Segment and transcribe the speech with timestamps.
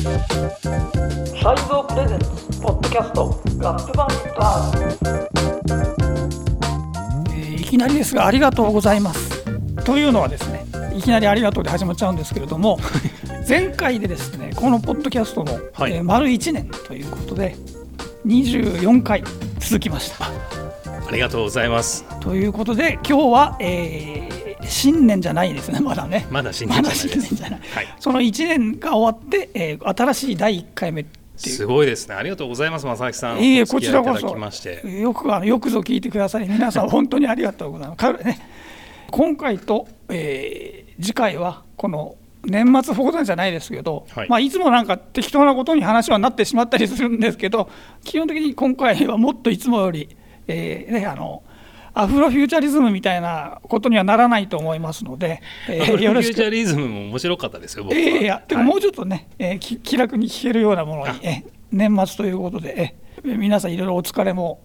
[0.00, 2.26] サイゾープレゼンツ
[2.62, 5.26] ポッドキャストラップバンドアー
[7.34, 9.44] えーいきなりですがありがとうございます。
[9.84, 10.64] というのはですね
[10.96, 12.78] いきなりありがとうで始まっちゃうんですけれども
[13.46, 15.92] 前回でですねこのポッドキャストの、はい。
[15.92, 17.54] えー丸1年ということで
[18.26, 19.22] 24回
[19.58, 20.24] 続きました。
[20.26, 20.30] あ
[21.12, 22.06] りがとうございます。
[22.20, 24.29] ということで今日は、えー
[24.70, 26.26] 新年じゃないですねまだね。
[26.30, 27.94] まだ新年じゃないい、はい。
[27.98, 31.56] その1年が終わって、えー新しい第1回目っていう。
[31.56, 32.14] すごいですね。
[32.14, 33.40] ありがとうございます、正木さん。
[33.40, 34.28] いいえこちらこそ。
[34.28, 34.88] きまして。
[35.00, 37.98] よくあのよくぞ聞いてくださり皆さん本当にありがとうございます。
[38.00, 38.40] かね、
[39.10, 44.30] 今回と、えー次回はこの年末放談じゃないですけど、はいい。
[44.30, 47.68] まあ、いつもなんか適当なことに話はなってしまったりするんですけど
[48.04, 50.08] 基本的に今回はもっといつもより、
[50.46, 51.42] えーね、あの
[51.94, 57.98] アフロフューチャリズムみたいなことにはならないと思いますので、えーアフロフューチャリズムも面白かったですよ、僕は。
[57.98, 64.60] ええいや、でもはいもうちょっとね、えーき気楽に聞けるようなものに、え年末ということで、え皆さんいろいろお疲れも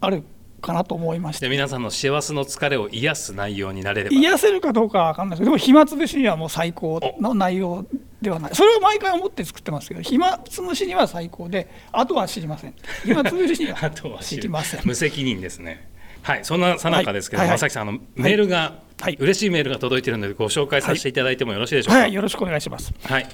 [0.00, 0.24] ある
[0.60, 4.16] かなと思いまして、で皆さんの幸せの疲れを癒す内容になれれば。
[4.16, 7.86] 癒せるかどうかは分かんないですけど、でも暇つぶしにはもう最高の内容
[8.20, 12.74] ではない、それを毎回思って作ってますけど、暇つぶしには最高で、あとは知りません。
[13.04, 14.80] 暇つぶしには あとは知りません。
[14.84, 15.88] 無責任ですね。
[16.22, 22.00] はい、そんなさなかですけど、はいはいはい正木さん、あのメールが、はい嬉しいメールが届いているので、ご紹介させていただいてもよろしいでしょうか？
[22.00, 22.92] はい、よろしくお願いします。
[23.04, 23.26] はい、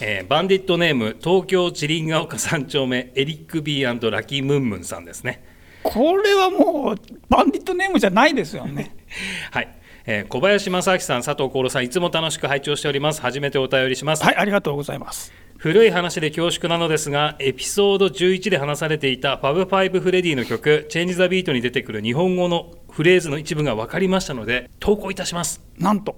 [0.00, 5.44] えーバンディットネーム東京チリンガ丘三丁目エリック・ビーラキームンムンさんですね。
[5.82, 6.96] これはもう、
[7.28, 8.94] バンディットネームじゃないですよね。
[9.50, 9.68] はい、
[10.06, 13.20] えー小林正明さん、佐藤幸郎さん、いつも楽しく拝聴しております。
[13.20, 14.24] 初めてお便りします。
[14.24, 15.32] はい、ありがとうございます。
[15.60, 25.62] 古い話で恐縮なのですが、エピソード11で話されていたファブファイブフレディの曲、チェンジ・ザ・ビートに出てくる日本語のフレーズの一部が分かりましたので、投稿いたします。
[25.76, 26.16] なんと、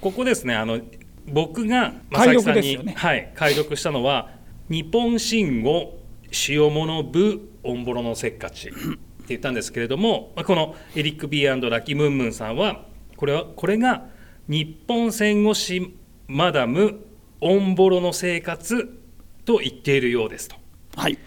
[0.00, 0.80] ここですね、あの
[1.26, 4.30] 僕が解正木さんに、ねはい、解読したのは、
[4.70, 5.98] 日本神語
[6.48, 8.78] 塩物部オンボロのせっかちって
[9.28, 12.86] 言ったんですけれども、まあこのエリック・ビーラキムンムンさんは、
[13.18, 14.06] これはこれが
[14.48, 15.94] 日本戦後史
[16.26, 17.04] マダム
[17.40, 18.98] オンボロの生活
[19.44, 20.56] と言っているようですと。
[20.96, 21.18] はい、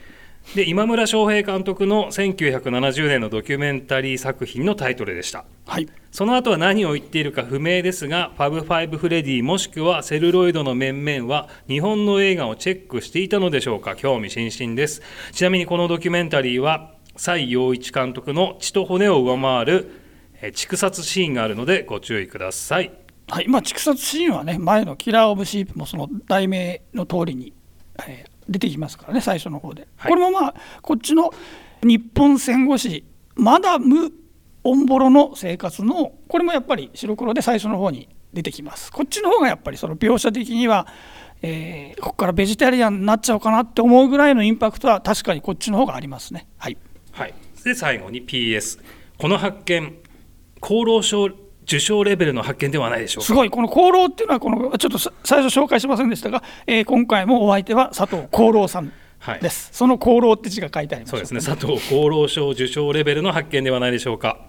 [0.56, 5.46] で今村昌平監督の1970年のドキュメンタリー作品のタイトルでした。
[5.66, 15.02] はい、その後は何を言っているか不明ですが、ファブファイブフレディもしくはセルロイドの面々は日本の映画をチェックしていたのでしょうか、興味津々です。
[15.32, 20.02] ちなみにこのドキュメンタリーは、崔洋一監督の血と骨を上回る
[20.42, 22.92] えー畜殺シーンがあるのでご注意ください。
[23.32, 27.54] はいまあ、畜殺シーンはね、前のキラー・オブ・シープもその題名の通りに、
[28.08, 29.88] えー出てきますからね、最初の方で。
[29.96, 31.32] はいこれもまあ、こっちの
[31.84, 33.06] 日本戦後史、
[33.36, 34.12] マダム・
[34.64, 38.92] オンボロの生活の、これもやっぱり白黒で最初の方に出てきます。
[38.92, 40.88] こっちの方がやっぱりその描写的には、
[41.42, 46.48] えーここからベジタリアンになっちゃうかなって思うぐらいのインパクトは確かにこっちの方がありますね。
[46.58, 46.78] はい、
[47.12, 48.80] はい、で最後に PS、
[49.18, 49.96] この発見、
[50.62, 51.30] 厚労省
[51.64, 53.26] 受賞レベルの発見ではないでしょうか。
[53.28, 59.70] すごい、この功労っていうのはこの、ちょっとさ最初紹介しませんでしたが、えー今回もお相手は佐藤功労さんはいです。
[59.72, 61.12] その功労って字が書いてあります。
[61.12, 64.40] そうですね、佐藤厚労省受賞レベルの発見ではないでしょうか。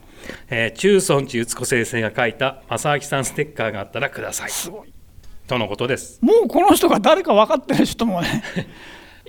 [0.49, 4.51] えー中尊寺悦子先生が書いた正明さんステッカーがあったらください。
[4.51, 4.93] すごい。
[5.47, 6.19] とのことです。
[6.23, 8.43] もうこの人が誰か分かってる人もね、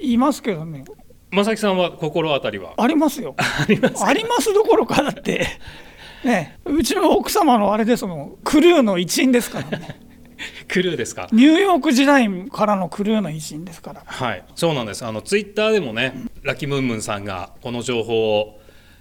[0.02, 0.86] いますけどね、
[1.32, 2.74] 正明さんは心当たりは？
[2.78, 3.36] ありますよ。
[3.38, 5.48] ありますありますどころか、だって、
[6.24, 10.00] ね、うちの奥様のあれですもん、クルーの一員ですからね。
[10.68, 11.30] クルーですか？
[11.32, 14.04] ニューヨーク時代からのクルーの一員ですから。
[14.06, 15.06] はい、そうなんです。
[15.06, 18.60] あのツイッターでもね、ラキムンムンさんがこの情報を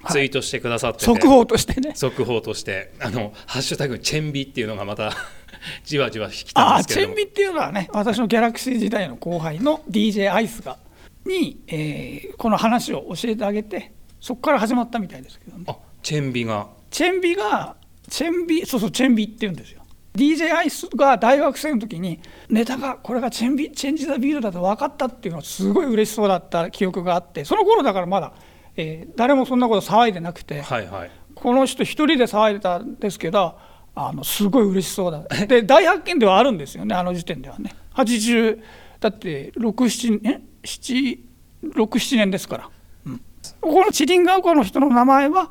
[0.09, 1.93] ツイートしてくださってて、速報としてね。
[1.95, 5.13] 速報として、あのハッシュタグチェンビっていうのがまた
[5.85, 7.17] じわじわきたんああですけれども。
[7.17, 10.79] チェンビっていうのはね私のギャラクシー時代の後輩の DJ アイスが
[11.27, 16.69] に、えーこの話を教えてあげてそこから始まったみたいですけどねあ、チェンビが。
[16.93, 17.75] チェンビが
[18.09, 19.83] チェンビそうそうチェンビって言うんですよ。
[20.15, 22.21] DJ アイスが大学生の時に
[22.51, 28.35] ネタがこれがチェンビチェンジ・ザ・ビートだと分かったっていうのはすごい嬉しそうだった記憶があってその頃だからまだ、
[28.77, 31.11] えー誰もそんなこと騒いでなくて、はいはい。
[31.35, 33.59] この人一人で騒いでたんですけど
[33.95, 37.75] あのすごい嬉しそうだで大発見ではあるんですよねあの時点ではね。
[37.95, 38.61] 80
[39.01, 42.71] だって67年67年ですから、
[43.07, 43.21] うん。
[43.63, 45.51] このチリンガオカの人の名前は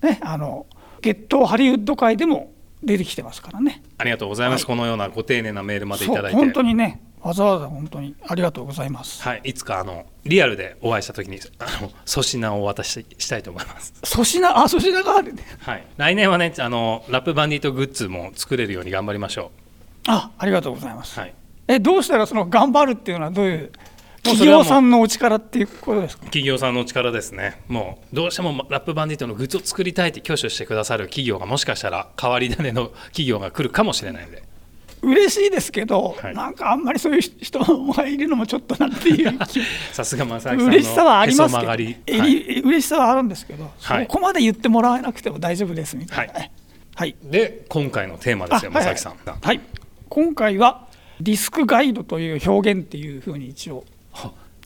[0.00, 0.66] ねあの
[1.06, 3.80] ゲットハリウッド界でも出てきてますからね。
[3.96, 4.66] ありがとうございます。
[4.66, 6.36] このようなご丁寧なメールまでいただいて。
[6.36, 9.22] 本当にねわざわざ本当にありがとうございます。
[9.22, 13.94] はい、いつかあのリアルでお会いしたときにあの粗品をお渡ししたいと思います。
[14.04, 14.48] 粗品？
[14.48, 15.44] あ粗品があるね。
[15.60, 19.52] はい、来年はねあのラップバンディットグッズも作れるように頑張りましょ
[20.08, 21.18] あありがとうございます。
[21.18, 21.20] う。
[21.20, 21.34] はい、
[21.68, 23.70] えどうしたらその頑張るっていうのはどういう
[24.32, 26.24] 企業さんのお力っていうことですか？
[26.24, 27.62] 企業さんのお力ですね。
[27.68, 34.42] もうどうしてもラップバンディットのグッズを作りたいって挙手してくださる企業がもしかしたら変わり種の企業が来るかもしれないので。
[35.02, 36.34] 嬉しいですけど、はい。
[36.34, 39.38] なんかあんまりそういう人がいるのもちょっとなっていう
[39.92, 41.98] さすが正明さんの嬉しさはありますけど、はい。
[42.64, 44.06] 嬉しさはあるんですけど、はい。
[44.06, 46.32] そこまで言ってもらえなくても大丈夫ですみたいな。
[46.34, 46.52] ね。
[46.96, 49.60] はい、で今回のテーマですよ正明さん、はい、
[50.08, 50.88] 今回は
[51.20, 53.84] ディスクガイドという表現っていうふうに一応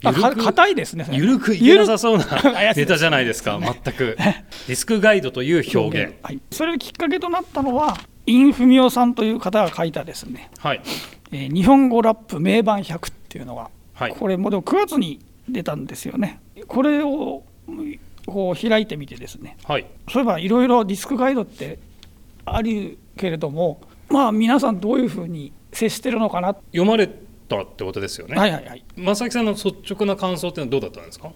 [0.02, 2.24] 硬いですねゆるくいけなさそうな
[2.74, 4.16] ネタじゃないですか全く。
[4.16, 6.14] ディスクガイドという表現。
[6.22, 10.80] はい、それがきっかけとなったのはインフミオさんという方が書いたですね、はい。
[11.32, 14.12] えー日本語ラップ名盤100っていうのが、はい。
[14.12, 16.40] これもでも9月に出たんですよね。
[16.66, 19.56] これをうんこう開いてみてですね。
[19.64, 19.86] はい。
[20.08, 21.78] そういえばいろいろディスクガイドって
[22.44, 27.08] あるけれどもまあ皆さんどういうふうに接してるのかな、読まれ
[27.50, 28.84] たってことですよね、はいはいはい。
[28.96, 31.32] 正明さんの率直な感想ってのはどうだったんですか？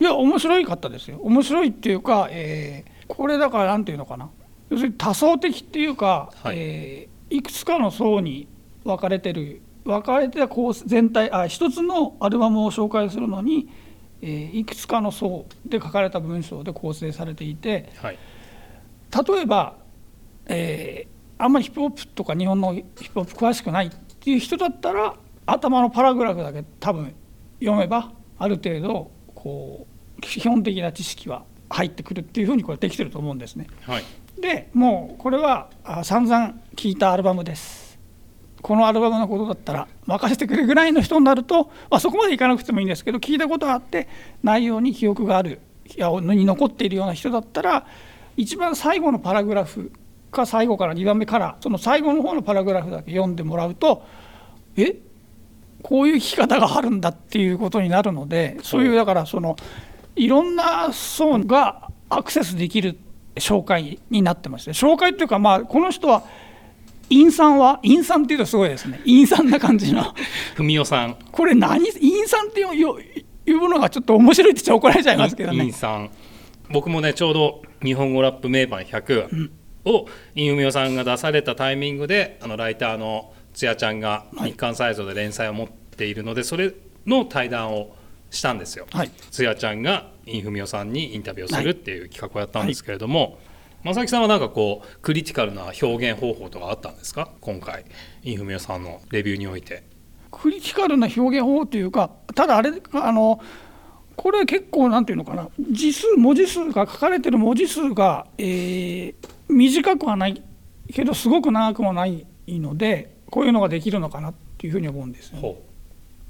[0.00, 1.18] いや面白いかったですよ。
[1.22, 4.30] 面白いっていうか、えーこれだからなんていうのかな。
[4.68, 6.56] 要するに多層的っていうか、はい。
[6.56, 8.48] いえーいくつかの層に
[8.84, 13.68] 分かれてる分かれてたこう全体あ一つのアルバムを紹介するのに、
[14.22, 18.18] えーいくつかの層で書かれた文章で構成されていてはい。
[19.28, 19.76] 例えば、
[20.46, 25.14] えーあんまりヒップホップとか日本のヒップホップ詳しくないっていう人だったら
[25.46, 27.14] 頭のパラグラフだけ多分
[27.60, 29.86] 読めばある程度こ
[30.18, 33.66] う基本的な知識は入ってくるっていうふうにこれできてると思うんですね。
[33.82, 34.04] はい
[34.40, 37.98] でもうこれはあ散々聞いたアルバムです。
[38.60, 44.08] このアルバムのことだったら任せてくれぐらいの人になると、まあ、そこまでいかなくてもいいんですけど聞いたことがあって
[44.42, 45.60] 内容に記憶がある
[45.96, 47.86] いやに残っているような人だったら
[48.36, 49.92] 一番最後のパラグラフ
[50.32, 54.02] か最後から2番目からその最後の方のパラグラフだけ読んでもらうと
[54.76, 54.96] え？
[55.82, 59.56] こういう聞き方があるんだっていうことになるのでそういうだからその
[60.16, 62.98] いろんな層がアクセスできる
[63.36, 66.24] 紹介になってまして紹介っていうかまあこの人は
[67.08, 69.00] 陰酸は陰酸っていうとすごいですね。
[69.04, 70.12] 陰酸な感じの。
[70.56, 71.16] 文雄さん。
[71.30, 71.86] これ何？
[71.92, 72.74] 陰酸っていう
[73.46, 75.64] いうものがちょっと面白いって言っちゃ怒られちゃいますけどね。
[75.64, 76.10] インさん
[76.70, 79.50] 僕もねちょうど日本語ラップ名盤100
[79.84, 84.50] をインフミオさんが出されたタイミングであのライターのつやちゃんがはい。
[84.50, 86.74] 日刊サイズで連載を持っているのでそれ
[87.06, 87.96] の対談を
[88.30, 88.86] したんですよ。
[88.92, 89.10] はい。
[89.30, 93.38] つやちゃんがインフミオさんにインタビューをするっていう企画をやったんですけれども、
[93.82, 97.30] 正木さんはなんかこうクリティカルな表現方法とかあったんですか？
[97.40, 97.86] 今回
[98.22, 99.84] インフミオさんのレビューにおいて。
[100.30, 103.40] クリティカルな表現法というかただあれあの
[104.16, 105.48] これ結構なんていうのかな。
[105.70, 109.14] 字数文字数が書かれてる文字数が、えー
[109.48, 110.42] 短くはない
[110.92, 115.62] けどすごく長くもないのでこういうのができるのかなっていうふうに思うんですよね、ほ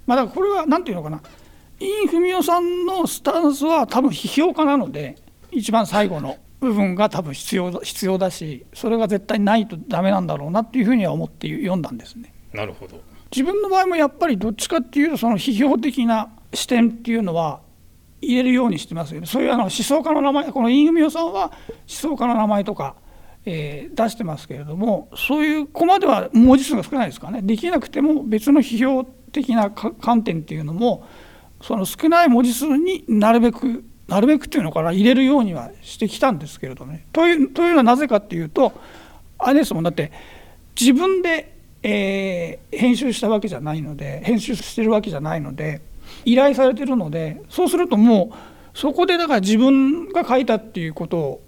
[0.08, 1.22] まあ、だからこれはなんていうのかな
[1.78, 5.14] インフミオさんのスタンスは多分批評家なので
[5.52, 12.34] 一番最後の部分が多分必要だ必要だしそれが絶対ないとダメなんだろうなっていうふうには思って読んだんですね。
[12.52, 13.00] うなるほど。
[13.30, 17.60] 自分の場合もやっぱりどっちかっていうとその批評的な視点っていうのは
[18.20, 21.52] 入れるようにしてますよねそういうあの思想家の名前このインフミオさんは思
[21.86, 22.96] 想家の名前とか、
[23.46, 31.06] えー出してますけれどもそういうコマでは文字数が少ないですかねできなくても別の批評的な観点っていうのも
[31.62, 37.06] その少ない文字数になるべくなるべくっていうのかな入れるようにはしてきたんですけれどね。
[37.12, 38.72] というというのはなぜかっていうと
[39.38, 40.12] あれですもんだって
[40.78, 45.80] 自分で、えー編集したわけじゃないので編集してるわけじゃないので
[46.24, 48.32] 依頼されてるのでそうするとも
[48.74, 51.42] うそこでだから自分が書いたっていうことを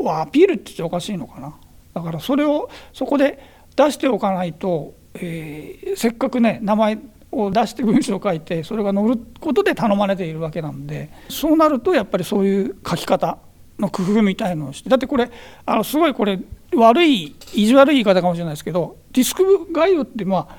[0.00, 1.54] アピールって言っておかしいのかな。
[1.94, 3.38] だからそれをそこで
[3.76, 6.98] 出しておかないと、えーせっかくね名前
[7.30, 13.38] を出して文章を書いてそれが載ることで頼まれているわけなんでそうなるとやっぱりそういう書き方
[13.78, 15.30] の工夫みたいのをしてだってこれ
[15.66, 16.38] あのすごいこれ
[16.74, 20.56] 悪い意地悪い言い方かもしれないですけどディスクガイドってまあ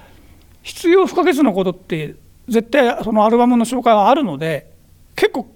[0.62, 2.15] 必要不可欠なことって
[2.48, 4.72] 絶対そのアルバムの紹介はあるので
[5.15, 5.48] 結構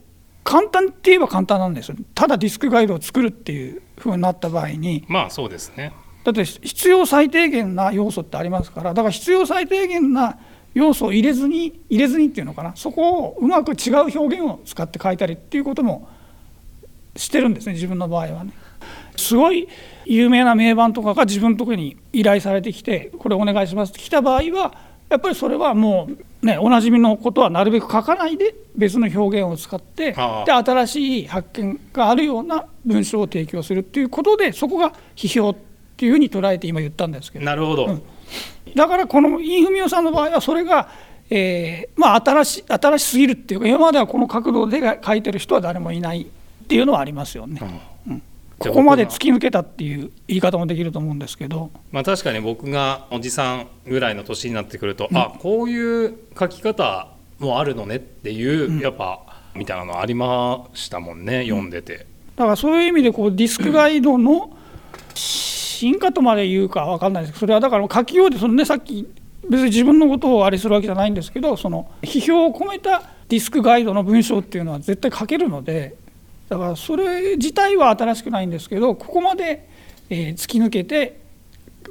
[0.49, 5.93] 簡単って言えば簡単なんですよただディスクガイドを作るっていうふうになった場合にまあそうですね。
[6.23, 10.39] だって必要最低限な要素ってありますからだから必要最低限な
[10.73, 16.09] 要素を入れずに入れずにっていうのかなそこをうまく違う表現を使って書いたりっていうことも
[17.15, 18.51] してるんですね自分の場合はね。
[19.17, 19.67] すごい
[20.05, 26.07] 有名な名盤とかが自分のところに依頼されてきてこれお願いしますって来た場合はやっぱりそれはも
[26.41, 35.55] うねおなじみのことはなるべく書かないで別の表現を使ってで新しい発見があるような文章を提供するっていうことでそこが批評っ
[35.97, 37.99] ていうふうに捉えて今言ったんですけどなるほど。
[38.75, 40.89] だからこのインフミオさんの場合はそれが、
[41.31, 47.59] えーまあ、新し新しすぎるっていうか今まではこの角度で書いてる人は誰もいないっていうのはありますよね。
[47.61, 47.79] うん
[48.59, 57.07] ここまで突き抜けたっていう言い方もできると思うんですけど、まあ、確かに僕がおじさんぐらいの年になってくると、うん、あこういう書き方
[57.39, 59.21] もあるのねっていう、うん、やっぱ
[59.55, 62.05] みたいなのありましたもんね、読んでて。
[62.35, 64.55] だからそういう意味でこうディスクガイドの
[65.15, 67.33] 進化とまで言うか分かんないです。
[67.33, 69.07] けどそれはだから書きようでその、ね、さっき
[69.49, 75.95] 別に自分のことをあれするわけじゃないんですけどその批評を込めたディスクガイドの文章っていうのは絶対書けるので
[76.49, 79.69] だからそれ自体は新しくないんですけどここまで、
[80.09, 81.19] えー、突き抜けて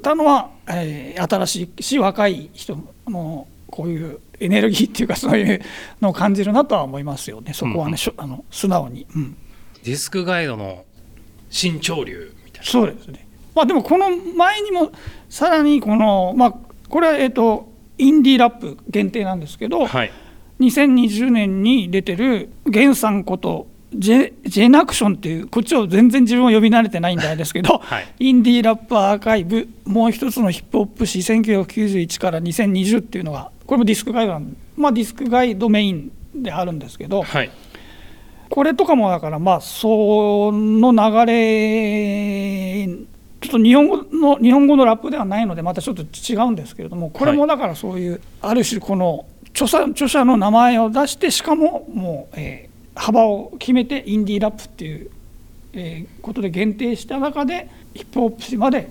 [0.03, 5.63] たのは、えー、新しいし若い人のこういうエネルギーっていうかそういう
[6.01, 7.53] のを感じるなとは思いますよね。
[7.53, 9.37] そこはね、うん、あの素直に、うん、
[9.85, 10.85] ディスクガイドの
[11.51, 12.71] 新潮流みたいな。
[12.71, 13.27] そうですね。
[13.55, 14.93] まあでもこの前にも
[15.29, 16.55] さらにこのまあ
[16.89, 20.13] これはえっ、とインディーラップ限定なんですけど、はい、
[20.61, 37.51] 2020年に出てる源さんことジェジェナクションっていうこっちを全然自分は呼び慣れてないんですけど、 はい、インディーラップアーカイブもう一つのヒップホップ史1991から2020っていうのがこれもディスクガイドなんまあディスクガイドメインであるんですけど、はい、
[38.51, 42.89] これとかもだからまあその流れ
[43.41, 52.68] ちょっと日本語の日本語のラップではないのでまたちょっと違うんですけれどもこれもだからそういう、ある種この著者著者の名前を出してしかももう、えー
[52.99, 55.11] 幅を決めてインディーラップっていう、
[55.73, 58.91] えー、ことで限定した中でヒップホップ史まで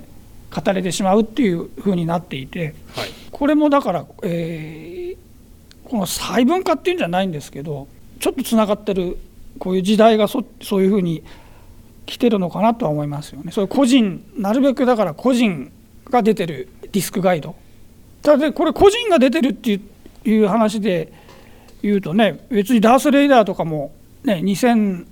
[0.49, 9.17] 語れてしまうっていうふうになっていて、はい、これもだから、えー、この細分化っていうんじゃないんですけどちょっとつながってる
[9.59, 11.23] こういう時代がそそういうふうに
[12.05, 13.51] 来てるのかなとは思いますよね。
[13.51, 15.71] それ個人なるべくだから個人
[16.09, 17.55] が出てるディスクガイド
[18.21, 19.81] ただこれ個人が出てるって
[20.23, 21.11] いう話で
[21.81, 23.93] 言うとね別にダース・レイダーとかも
[24.23, 25.05] ね2007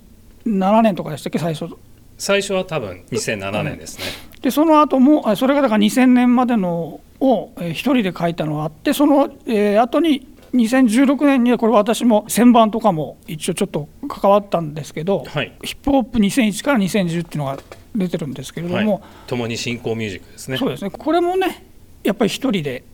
[0.82, 1.74] 年とかでしたっけ最初。
[2.18, 4.04] 最初は多分2007年ですね、
[4.40, 17.58] でその後もそれがだから2000年までのを一人で書いたのがあってその、えー、後に2016年にはこれ私も旋盤とかも一応ちょっと関わったんですけど、はい、ヒップホップ2001から2010っていうのが
[17.94, 20.56] 出てるんですけれども、はい、共に進行ミュージックですね。
[20.56, 20.90] そうですね。
[20.90, 21.64] これもね
[22.02, 22.84] やっぱり一人で。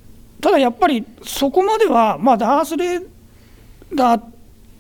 [0.40, 3.06] ただやっぱりそこまではまあダース・レー
[3.94, 4.22] ダー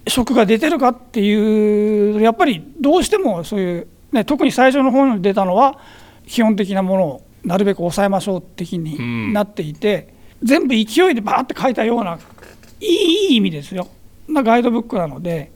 [0.06, 5.78] 色が出てるかっていうやっぱりどうしてもそういう、ね、特に最初の方に出たのは
[6.26, 12.18] 基本的なものをなるべく抑えましょう的になっていて、うん、全部勢いでバーって書いたような
[12.80, 12.86] い
[13.32, 13.88] い意味ですよ。
[14.28, 15.50] なガイドブックなので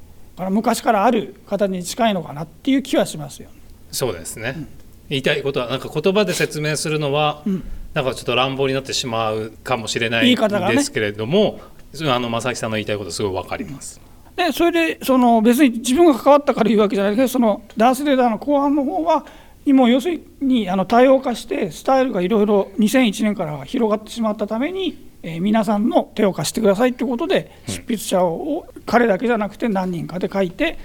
[0.51, 3.55] 昔からある形に近いのかなっていう気はしますよ、ね、
[3.91, 4.69] そうですね、うん、
[5.09, 11.63] 言いたいことはなんか言葉で説明するのは、うん、なんかちょっと乱暴になってしまうかもしれないんですけれども、ね、
[12.05, 14.01] あの正木さんの言いたいことすごい分かります。
[14.37, 19.25] でそれでその別に自分が関わったから言うわけじゃないけどそのダース・レーダーの後半の方は
[19.73, 30.79] もう要するにあの多様化してスタイルがいろいろ2001年から広がってしまったために、えー、皆さんの手を貸してくださいということで執筆者を彼だけじゃなくて何人かで書いて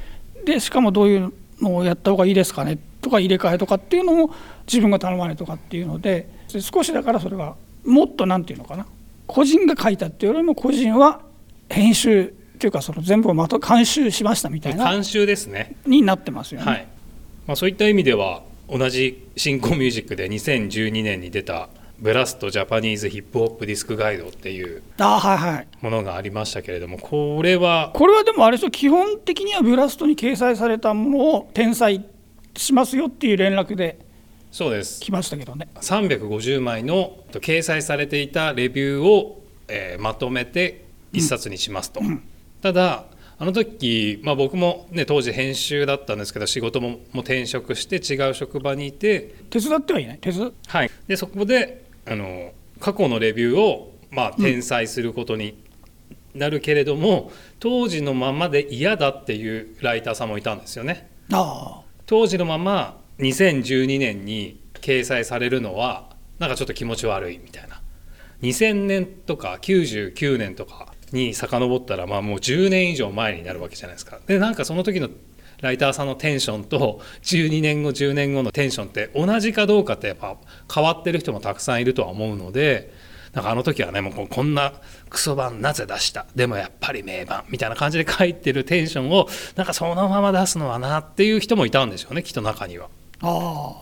[0.46, 4.34] でしかもどういうのをやった方がいいですかねとか入れ替えとかっていうのを
[4.66, 8.86] 自分が頼まれとかっていうので少しだからそれはもっと何て言うのかな
[9.32, 11.22] 個人が書いたっていうよりも個人は
[11.70, 15.78] 編集っていうかその全部をまと監修しましたみたいな監修ですね。
[15.86, 16.88] になってますよね、はい。
[17.48, 21.70] まあ、そういった意味では同じ新興ミュージックで2012年に出た
[22.00, 24.84] ブラスト・ジャパニーズ・ヒップホップ・ディスク・ガイドっていう
[25.82, 32.06] ものがありましたけれどもこれはこれはでもあれですよ基本的にはブラストに掲載されたものを転載
[32.58, 34.00] しますよっていう連絡で
[34.52, 35.00] そうです。
[35.00, 35.70] 来ましたけどね。
[35.76, 42.08] 350枚の掲載されていたレビューを、えー、まとめて一冊にしますと、うん。
[42.08, 42.24] うん。
[42.62, 43.06] ただ
[43.42, 50.20] あの時、まあ、僕も、ね、当時編集だったんですけど仕事ももう転職して違う職場にいて手伝ってはいない？
[50.20, 50.54] 手伝？
[50.68, 55.58] はい、でそこであの過去のレビューを、まあ、転載することに
[56.36, 61.10] なるけれども、うん、当時のままで嫌だっていうライターさんもいたんですよね。
[62.06, 66.10] 当時のまま2012年に掲載されるのは
[66.40, 67.82] なんかちょっと気持ち悪いみたいな
[68.42, 74.20] 2000年とか99年とかに遡ったらまあもう10年以上前になるわけじゃないですか。
[74.26, 75.10] でなんかその時の
[75.62, 80.38] ライターさんのテンションと12年後10年後のテンションって同じかどうかってやっぱ
[80.74, 82.92] 変わってる人もたくさんいるとは思うので
[83.34, 84.74] なんかあの時はねもうこんな
[85.12, 86.26] クソ版なぜ出した？
[86.34, 92.90] でもやっぱり名盤みたいな感じで書いてるテンションをなんかそのまま出すのはなっていう人もいたんでしょうねきっと中には。
[93.22, 93.76] あ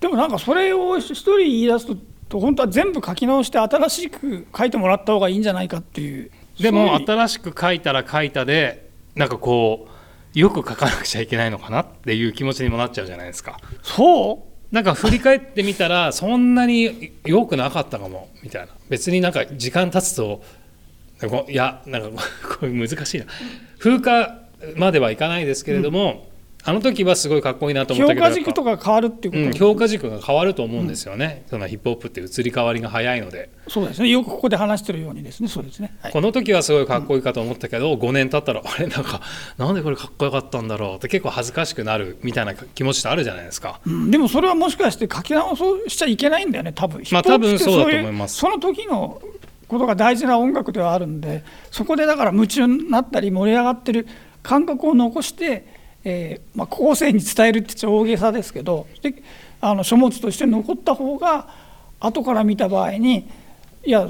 [0.00, 1.86] でもなんかそれを一人言い出す
[2.28, 6.30] と本当は全部書き直して新しく書いてもらった方がいいんじゃないかっていう。
[6.60, 9.88] でも新しく書いたら書いたでなんかこ
[10.34, 13.58] うよく書かなくちゃいけないのかなっていう気持ちにもなっちゃうじゃないですか。
[13.82, 14.74] そう？
[14.74, 18.72] なんか振り返ってみたらそんなに良くなかったかもみたいな。
[18.90, 20.42] 別になんか時間経つと
[21.48, 22.22] いやなんか
[22.60, 23.24] これ難しいな。
[23.78, 24.40] 風化
[24.76, 26.27] まではいかないですけれども、
[26.64, 34.08] あの時はすごいかっこいいなと思っ評たけど価軸とか変わるっていうこと、うん、評価軸が変わると思うんですよね、そのヒップホップって移り変わりが早いので、そうですね。
[34.08, 35.48] よくここで話してるようにですね。
[35.48, 39.20] そうですね、はいこの時はすごいかっこいいかと思ったけど、5年経ったらあれなんか
[39.56, 43.80] なんでこれかっこよかったんだろうって結構恥ずかしくなるみたいな気持ちってあるじゃないですか。
[43.86, 44.10] うん。
[44.10, 46.72] でもそれはもしかして書き直そうしちゃいけないんだよね。
[46.72, 47.02] 多分。
[47.12, 48.36] まあヒップホップって多分そうだとい思います。
[48.36, 49.22] その時の
[49.68, 54.06] ことが大事な音楽ではあるんでそこでだから夢中になったり盛り上がってる
[54.42, 59.14] 感覚を残して、えーまあ、後世に伝えるって言っちゃ大げさですけどで
[59.60, 61.48] あの書物として残った方が
[62.00, 63.28] 後から見た場合に
[63.84, 64.08] いや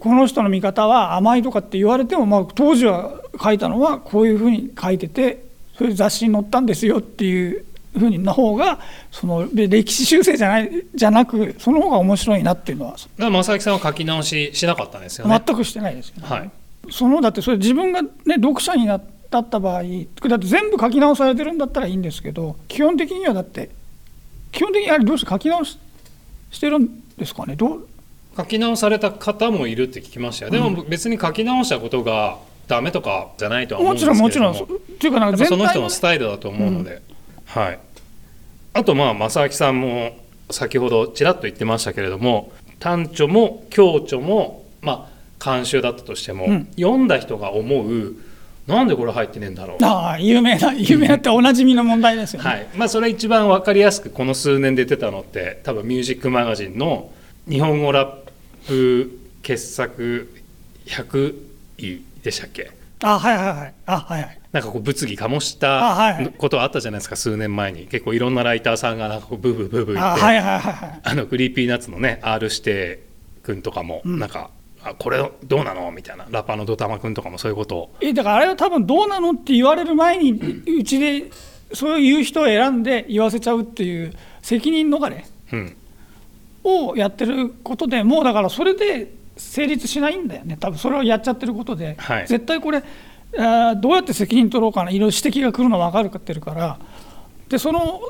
[0.00, 5.44] この人の見方は甘いとかって言われても、まあ、当時は書いたのはこういうふうに書いてて
[5.76, 7.64] そういう雑誌に載ったんですよっていう
[7.98, 15.42] ふうにな方がそので歴史修正じゃないじゃなくその方が面白いなっていうのはだから正木さんは書き直ししなかったんですよね。
[15.46, 16.22] 全くしてないですよね。
[16.28, 16.50] はい
[16.90, 19.82] そのだってそれ自分が、ね、読者になったった場合
[20.28, 23.70] だって全部書き直されてるんだったらいいんですけど基本的にはだって
[24.52, 25.76] 基本的にあれどうして書き直し
[26.52, 27.56] してるんですかね？
[27.56, 27.88] どう？
[28.36, 30.52] 書き直された方もいるって聞きましたよ。
[30.52, 34.30] でも別に書き直したことがダメとかじゃないとは思うんもですけれども。
[34.30, 34.68] ちろんもちろん。
[34.68, 37.02] そっていうかなんやっぱその人のスタイルだと思うので、
[37.46, 37.78] はい、
[38.74, 40.16] あとまあ正明さんも
[40.50, 45.08] 先ほどちらっと言ってましたけれども短調も強調もま
[45.40, 46.66] あ監修だったとしても、うん。
[46.76, 48.14] 読んだ人が思う
[48.66, 52.48] なんでこれ入ってねえんだろう、ああ有名な有名なっておなじみの問題ですよね。
[52.48, 52.66] はい。
[52.76, 57.10] まあ、それ一番分かりやすくこの数年で出たのって多分ミュージックマガジンの
[57.48, 60.32] 日本語ラップ傑作
[60.86, 61.34] 100
[61.78, 62.70] 位でしたっけ？
[63.02, 63.74] あはいはいはい。
[63.86, 64.38] あはいはい。
[64.52, 67.86] なんかこう物議醸したことはあったじゃないですか、数年前に。
[67.86, 70.22] 結構いろんなライターさんがなんかこうブーブーブーブー言って。
[70.22, 71.16] あ,、あはいはいはいはい。
[71.16, 73.00] のクリーピーナッツのね R 指定
[73.42, 74.50] 君とかもなんか、
[74.84, 75.90] あこれどうなの？
[75.92, 76.26] みたいな。
[76.30, 77.94] ラッパーの DOTAMA 君とかもそういうことを。
[78.00, 81.30] えだからあれは多分どうなのって言われる前にうちで
[81.72, 85.76] そういう人を選んで言わせちゃうっていう責任逃れうん。
[86.64, 90.56] をやってることでもうだからそれで成立しないんだよね。
[90.58, 92.26] 多分それをやっちゃってることで、はい。
[92.26, 92.82] 絶対これ
[93.36, 94.90] あーどうやって責任取ろうかな。
[94.90, 96.78] いろいろ指摘が来るの分かるかってるから。
[97.48, 98.00] でその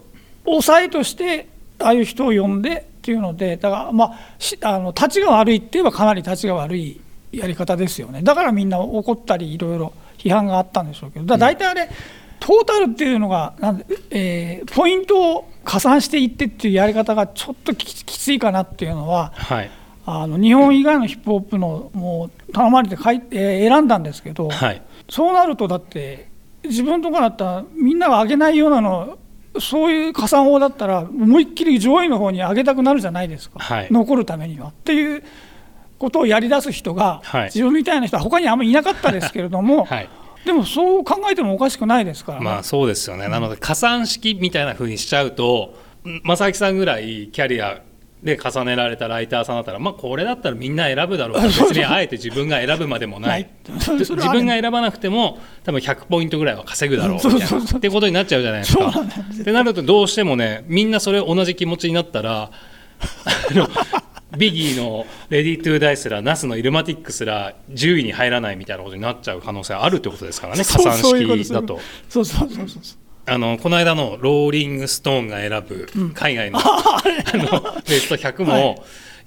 [0.45, 7.01] 抑えとしてああいう人を呼んでっていうのでだからまあしあの立ちが悪いって言えばかなり立ちが悪い
[7.33, 8.23] やり方ですよね。
[8.23, 11.89] だからみんな怒ったりいろいろ批判があったんでしょうけどだ大体あれ、
[12.39, 19.71] トータルっていうのがなんで、えーポイントを加算していってっていうやり方がちょっとききついかなっていうのははい。
[20.05, 24.83] あの日本以外のヒップホップのもう頼まれて書い、えー選んだんですけど、はい。
[25.11, 26.29] そうなるとだって
[26.63, 29.19] 自分のとこだったらみんなが上げないようなの
[29.61, 33.89] そういう加算法だったら思いっきり上位の方に上げたくなるじゃないですか、はい。
[33.91, 34.69] 残るためには。
[34.69, 35.23] っていう
[35.99, 37.45] ことをやり出す人が、はい。
[37.47, 40.09] 自分みたいな人は他にあんまりいなかったですけれども、 はい。
[40.45, 42.39] でもそう考えてもおかしくないですから。
[42.39, 45.75] ね、まあそうですよね、なので加算式みたいな風にしちゃうと
[46.25, 47.81] 正明さんぐらいキャリア
[48.23, 51.43] で重ねられたライターさんだったら、まあ、これだったらみんな選ぶだろう。
[51.43, 53.51] 別にあえて自分が選ぶまでもない。
[53.67, 57.59] 自分が選ばなくても多分100ポイントぐらいは稼ぐだろうみたいな。
[57.59, 58.93] ってことになっちゃうじゃないですか。
[59.41, 62.51] ってなるとどうしてもねみんなそれ同じ気持ちになったら
[64.39, 70.65] ビギーの「レディー・トゥ・ダイ」すらナスの「イルマティック」すら10位に入らないみたいなことになっちゃう可能性あるってことですからね。
[70.65, 71.81] 加算式だと。
[72.09, 72.83] そうそうそうそう
[73.25, 77.03] あのこの間のローリング・ストーンが選ぶ海外の, あ
[77.35, 78.83] のベスト100も、はい。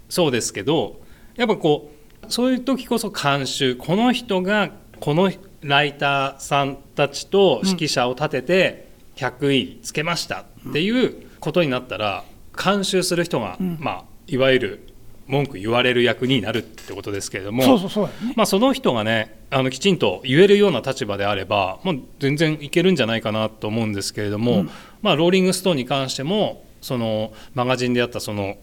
[0.10, 1.02] そうですけど
[1.36, 5.32] やっぱこうそういう時こそ監修この人がこの
[5.62, 12.24] ライターさんたちと指揮者を立てて100位つけましたっていうことになったら
[12.62, 14.88] 監修する人が、まあ、いわゆる
[15.28, 17.64] 文句言われる役になるってことですけれども。
[17.64, 24.66] そうそうそうだよねまあ、その人がねあのきちんと言えるような立場であれば、まあ、全然いけるんじゃないかなと思うんですけれども、
[25.02, 28.58] まあ、ローリング・ストーンに関してもそのマガジンであったその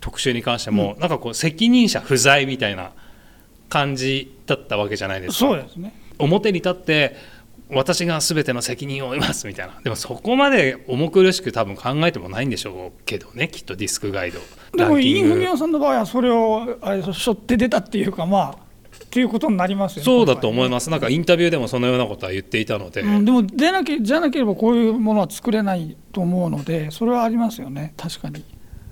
[0.00, 2.92] 特集に関しても、なんかこう責任者不在みたいな
[3.68, 5.38] 感じだったわけじゃないですか。
[5.38, 7.16] そうですね表に立って
[7.72, 9.80] 私が全ての責任を負いますみたいな。
[9.82, 14.40] でもそこまで重苦しく多分考えてもないんでしょうけどねきっとディスクガイド
[14.76, 18.70] でもインフミヤさんの場合はそれをあれ背負って出たっていうかまあ
[19.04, 20.90] っていうことになりますよねそうだと思いまます。
[20.90, 27.94] なんかインタビューでもそのようなことは言っていたので、うん、でも出なきゃじゃなければこういうものは作れないと思うのでそれはありますよね。
[27.96, 28.44] 確かに。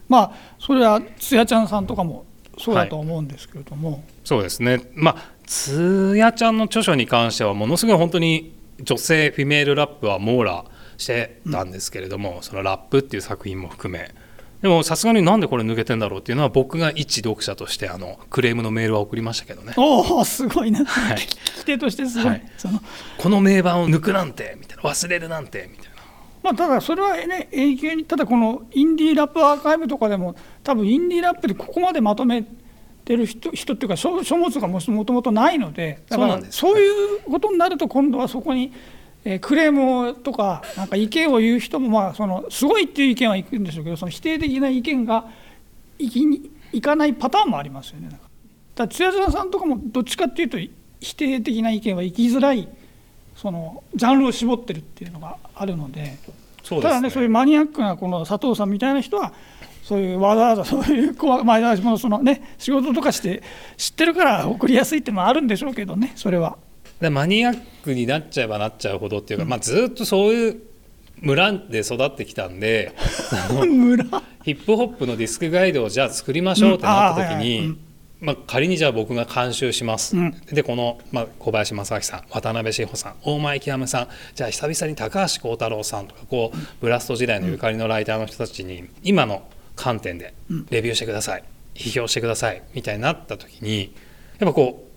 [0.09, 2.27] まあそれはつやちゃんさんとかも
[2.59, 4.91] そうだと思うんですけれども、そうですね。
[4.95, 10.64] まあつやちゃんの著書に関してはものすごい本当に女性フィメールラップは網羅
[10.97, 14.14] してたんですけれども、そのラップっていう作品も含め。
[14.62, 19.75] でもさすがになんでこれ抜けてんだろうっていうのは僕が一読者としてあのクレームのメールは送りましたけどね。
[19.77, 21.19] おおすごいな、はい。
[21.59, 22.53] 規定としてすごい、はい。
[22.57, 22.81] その。
[23.19, 24.83] この名盤を抜くなんてみたいな。
[24.83, 25.99] 忘れるなんてみたいな。
[26.43, 32.67] まあ、ただそれはね永久にただこのインディーラップアーカイブとかでも多分インディーラップでここまでまとめて
[33.16, 38.73] る人人っていうか書書物がももともとないのでだからそういうことになると今度はそこに、
[39.25, 45.27] えークレームとかなんか意見を言う人もまあそのすごいっていう意見は行くんでしょうけどその否定的な意見が
[45.99, 48.09] いきにいかないパターンもありますよね。
[48.11, 48.23] だか
[48.77, 50.59] ら津屋さんとかもどっちかっていうと
[51.01, 52.68] 否定的な意見は行きづらい
[53.37, 56.18] そのジャンルを絞ってるっていうのがあるので。
[56.68, 59.33] そうただねそういうマニアックなこの佐藤さんみたいな人は
[59.88, 63.42] そういうわざわざそういうこうまあ私もそのね仕事とかして
[63.79, 66.59] 知ってるから送りやすいってのもあるんでしょうけどねそれは。
[67.01, 70.62] でマニアックになっちゃえばなっちゃうほどっていうか、まあ、ずっとそういう
[71.22, 72.92] 村で育ってきたんで
[74.44, 77.79] ヒップホップのディスクガイドをじゃあ作りましょうってなった時にうん。
[78.20, 80.33] まあ仮にじゃあ僕が監修します、うん。
[80.53, 89.44] でこの、まあ、小林正明さん渡辺志保さん大前極さんじゃあ久々に高橋幸太郎さんとかこうブラスト時代のゆかりのライターの人たちに今の
[89.79, 90.35] 観点で
[90.71, 91.45] レビューしてください。
[91.75, 93.95] 批評してくださいみたいになった時に
[94.41, 94.88] やっぱこう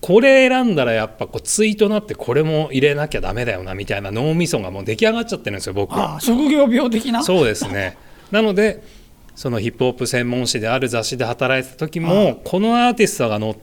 [0.00, 6.14] これ選んだらやっぱこうツイートなってこれも入れなきゃダメだよなみたいな脳みそがもう出来上がっちゃってるんですよ僕は。
[6.14, 7.22] ああ職業病的な？
[7.22, 7.96] そうですね。
[8.30, 8.82] なので
[9.36, 13.56] そのヒップホップ専門誌である雑誌で働いてた時もこのアーティストがの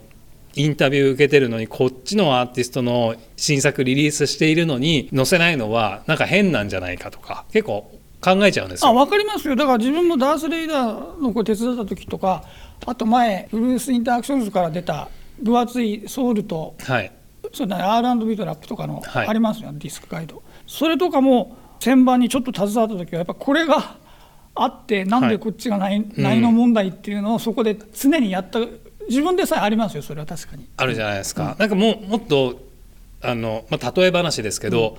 [0.55, 8.91] インタビュー受けてるのにこっちのアーティストの新作リリースしているのに載せないのはなんか変なんじゃないかとか結構考えちゃうんですよ。
[8.91, 9.55] あ分かりますよ。
[9.55, 12.43] だから自分もダース・レイダーのこう手伝った時とか
[12.85, 15.09] あと前ブルース・インタラクションズから出た
[15.41, 17.11] 分厚いソウルとはい。
[17.53, 19.27] そうだね R&B とラップとかのはい。
[19.27, 20.43] ありますよね、ディスクガイド。
[20.67, 23.97] それとかも旋盤にちょっと携わった時はやっぱこれが
[24.53, 28.59] あってなんでこっちがない,、ないの問題っていうのをそこで常にやった
[29.09, 30.67] 自分でさえありますよそれは確かに。
[30.77, 32.59] あるじゃないですか、なんかもうもっと
[33.21, 34.97] あの、まあ、例え話ですけど、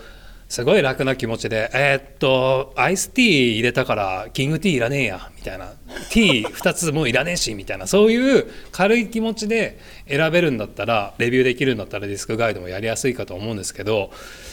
[0.53, 5.73] すごい楽な気持ちで「えーっとアイスティー入れたからキングティーいらねえや」みたいな
[6.13, 7.87] 「ティー2つもういらねえし」みたいな。
[7.87, 14.11] そういう軽い気持ちで選べるんだったらレビューできるんだったらディスクガイドもやりやすいかと思うんですけど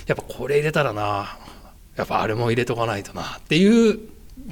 [0.07, 1.37] やっぱこれ入れたらな
[1.97, 3.99] やっぱあれも入れとかないとなっていう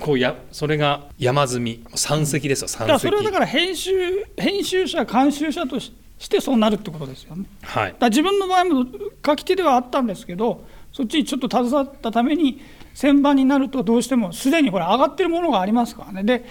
[0.01, 3.93] こうやそれが山積み山積ですよ山積それはだから編集
[4.37, 7.45] 編集者監修者とししてそうなるってことですよね。
[7.61, 7.95] はい。
[7.99, 8.85] だ自分の場合も
[9.25, 10.65] 書き手ではあったんですけど
[10.97, 12.59] そっちにちょっと携わったために
[12.95, 16.23] 旋盤になるとどうしてもすでにほら上がってるものがありますからね。
[16.23, 16.43] で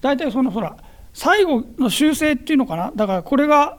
[0.00, 0.76] 大体そのほら
[1.12, 2.90] 最後の修正っていうのかな。
[2.96, 3.78] だからこれが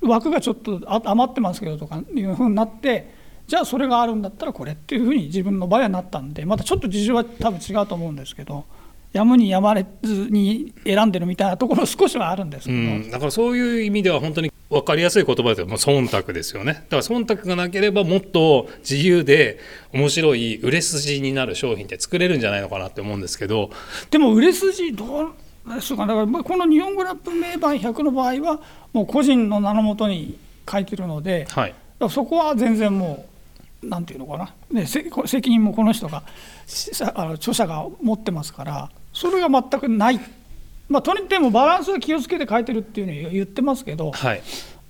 [0.00, 3.14] 枠がちょっと余ってますけどとかいうふうになって
[3.46, 8.64] じゃあそれがあるんだったらこれっていうふうに自分の場合はなったんでまたちょっと事情は多分違うと思うんですけど。
[9.12, 16.72] やむにやまれずに選んでるみたいなところ少しはあるんですけど、うん、だからそういう意味では本当に分かりやすい言葉でもう忖度ですよね。
[16.72, 19.58] だから忖度がなければもっと自由で
[19.92, 23.70] 面白い売れ筋になる商品って作れるんじゃないのかなって思うんですけど。
[24.10, 25.32] でも売れ筋どう
[25.74, 28.60] ですかだからまあこの日本語ラップ名盤100の場合は
[28.94, 30.38] もう個人の名のもとに
[30.70, 31.74] 書いてるのではい。
[31.98, 33.26] らそこは全然も
[33.82, 36.22] うなんていうのかな、ね、せこ責任もこの人が
[37.14, 40.20] あの著者が持ってますからそれが全くない、
[40.88, 44.42] まあ、とにかくバランスは気をつけて書いてるっていうふうに言ってますけどはい。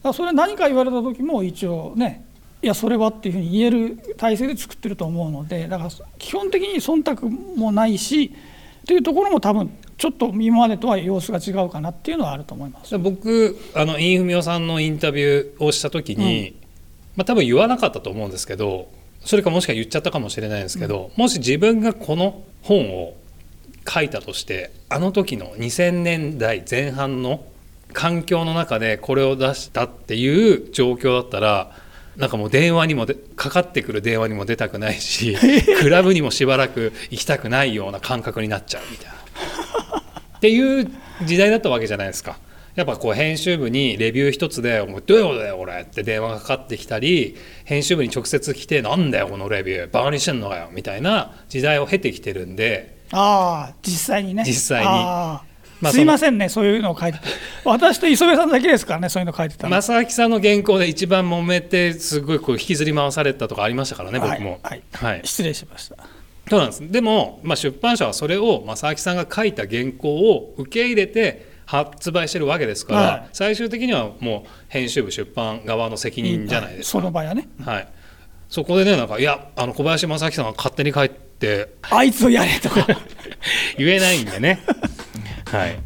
[0.02, 2.24] らそれ何か言われた時も一応ね
[2.62, 8.32] いやそれはっていうふうに言える体制で作ってると思うのでだから基本的に忖度もないし
[8.82, 12.96] っていうところも多分ちょっと今までとは様子が違うかなっていうのはあると思います。
[12.98, 16.56] 僕あのインフミオさんのインタビューをした時に、
[17.14, 18.88] まあ、多分言わなかったと思うんですけど
[19.24, 23.14] それかもしくは言っちゃったかもしれないんですけど、もし自分がこの本を
[23.88, 27.44] 書いたとしてあの時の2000年代前半の
[27.92, 31.72] 環境の中でこれを出したっていう状況だったら
[32.16, 35.36] なんかもう電話にもでかかってくる電話にも出たくないし
[35.80, 39.12] クラブにもしばらく行きたくないような感覚になっちゃうみたいな。
[40.36, 40.90] っていう
[41.24, 42.36] 時代だったわけじゃないですか。
[42.74, 54.42] やっぱこう編集部にレビュー一つで「お前どういうことだよこれ」って電話がかかってきたり編集部に直接来て「なんだよこのレビューバカにしてんのかよ」みたいな時代を経てきてるんでああ実際にね。
[54.44, 54.86] 実際に。
[54.86, 57.24] まあすいませんねそういうのを書いてて。
[57.64, 64.60] 私と磯部さんだけですからねそういうの書いてたの、正明さんの原稿で一番揉めてすごいこう引きずり回されたとかありましたからね僕も。
[64.62, 64.82] はい。
[64.92, 65.20] はい。
[65.24, 65.96] 失礼しました。
[66.48, 66.90] そうなんです。
[66.90, 73.28] でも、まあ、出版社はそれを正明さんが書いた原稿を受け入れて発売してるわけですから、はい。
[73.32, 77.48] 最終的にはもう編集部出版側の責任じゃないですか、その場合はね。
[77.64, 77.88] はい、
[78.48, 81.10] そこでねなんかいやあの小林正明さんが勝手に帰
[81.42, 81.74] って。
[81.90, 82.86] あいつをやれとか。
[83.76, 84.60] 言えないんでね。
[85.50, 85.78] はい。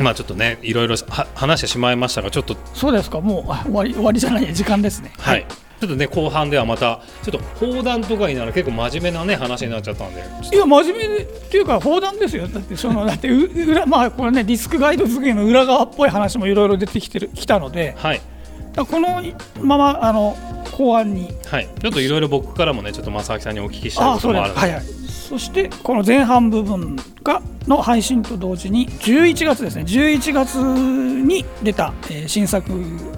[0.00, 2.56] まあちょっとねいろいろは話してしまいましたがちょっと。
[2.74, 3.20] そうですか。
[3.20, 4.42] もうあ終わり終わりじゃない。
[4.42, 5.12] や時間ですね。
[5.18, 5.46] はい、
[5.80, 10.24] ちょっとね後半ではまたちょっと砲弾とかになる結構真面目なね話になっちゃったんで。
[10.52, 12.48] いや真面目でっていうか砲弾ですよ。
[12.48, 17.94] だってその だってう裏まあこれねディスクガイド付けの裏側っぽい話もいろいろ出てきてるきたので。
[17.96, 18.20] はい。
[18.76, 19.22] この
[19.62, 20.36] ままあの
[20.72, 21.32] 後半に。
[21.46, 21.68] はい。
[21.80, 24.60] ちょっといろいろ僕からもねちょっと正明さんにお聞きしたいあこともあるので。
[24.60, 25.03] はいはい
[25.34, 26.94] そしてこの前半部分
[27.24, 29.82] がの配信と同時に11月ですね。
[29.82, 32.70] 11月に出た、え新作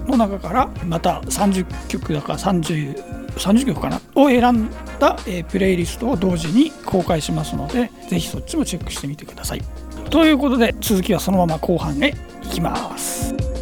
[0.07, 9.61] の中からまた30曲だから30 30曲かなを選んだ、えプレイリストを同時に公開しますのでぜひそっちもチェックしてみてください。
[10.09, 13.56] ということで続きはそのまま後半へ行きます。